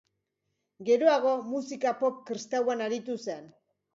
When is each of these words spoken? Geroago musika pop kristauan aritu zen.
Geroago 0.87 1.33
musika 1.51 1.93
pop 2.01 2.17
kristauan 2.31 2.81
aritu 2.87 3.21
zen. 3.29 3.45